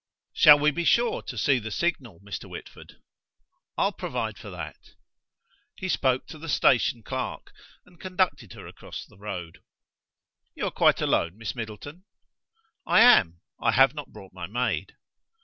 [0.33, 2.49] "Shall we be sure to see the signal, Mr.
[2.49, 2.95] Whitford?"
[3.77, 4.95] "I'll provide for that."
[5.75, 7.53] He spoke to the station clerk,
[7.85, 9.59] and conducted her across the road.
[10.55, 12.05] "You are quite alone, Miss Middleton?"
[12.83, 14.95] "I am: I have not brought my maid."